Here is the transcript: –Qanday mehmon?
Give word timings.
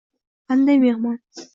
–Qanday 0.47 0.81
mehmon? 0.85 1.19